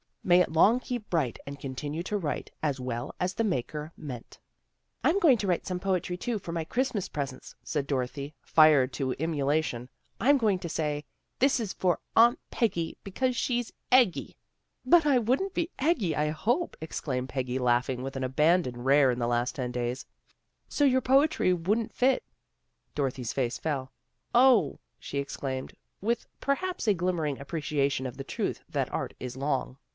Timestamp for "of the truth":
28.07-28.63